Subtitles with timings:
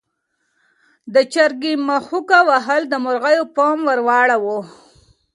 [1.13, 4.59] د چرګې مښوکه وهل د مرغیو پام ور واړاوه.